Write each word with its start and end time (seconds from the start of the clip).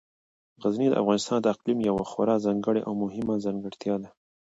غزني 0.63 0.87
د 0.89 0.93
افغانستان 1.01 1.37
د 1.41 1.45
اقلیم 1.53 1.79
یوه 1.89 2.03
خورا 2.11 2.35
ځانګړې 2.45 2.81
او 2.87 2.93
مهمه 3.03 3.35
ځانګړتیا 3.45 3.95
ده. 4.01 4.09